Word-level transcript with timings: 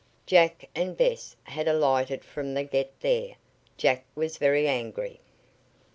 Jack 0.25 0.67
and 0.73 0.97
Bess 0.97 1.35
had 1.43 1.67
alighted 1.67 2.25
from 2.25 2.55
the 2.55 2.63
Get 2.63 2.91
There. 3.01 3.35
Jack 3.77 4.03
was 4.15 4.37
very 4.39 4.67
angry. 4.67 5.19